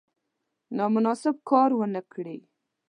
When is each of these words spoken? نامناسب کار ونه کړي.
نامناسب 0.77 1.35
کار 1.49 1.69
ونه 1.75 2.01
کړي. 2.13 2.37